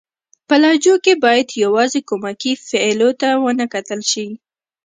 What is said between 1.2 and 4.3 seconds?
بايد يوازي کومکي فعلو ته و نه کتل سي.